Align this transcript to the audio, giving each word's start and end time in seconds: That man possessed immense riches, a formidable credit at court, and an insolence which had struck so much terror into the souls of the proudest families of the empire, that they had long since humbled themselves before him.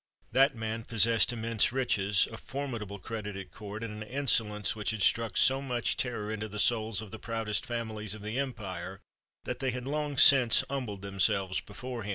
That 0.31 0.55
man 0.55 0.83
possessed 0.83 1.31
immense 1.31 1.71
riches, 1.71 2.27
a 2.31 2.35
formidable 2.37 2.97
credit 2.97 3.37
at 3.37 3.51
court, 3.51 3.83
and 3.83 4.01
an 4.01 4.09
insolence 4.09 4.75
which 4.75 4.89
had 4.89 5.03
struck 5.03 5.37
so 5.37 5.61
much 5.61 5.95
terror 5.95 6.31
into 6.33 6.47
the 6.47 6.57
souls 6.57 7.03
of 7.03 7.11
the 7.11 7.19
proudest 7.19 7.67
families 7.67 8.15
of 8.15 8.23
the 8.23 8.39
empire, 8.39 8.99
that 9.43 9.59
they 9.59 9.69
had 9.69 9.85
long 9.85 10.17
since 10.17 10.63
humbled 10.67 11.03
themselves 11.03 11.61
before 11.61 12.01
him. 12.01 12.09